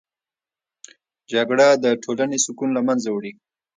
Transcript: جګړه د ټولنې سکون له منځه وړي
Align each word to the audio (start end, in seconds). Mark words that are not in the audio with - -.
جګړه 1.31 1.67
د 1.83 1.85
ټولنې 2.03 2.37
سکون 2.45 2.69
له 2.77 2.81
منځه 2.87 3.09
وړي 3.11 3.31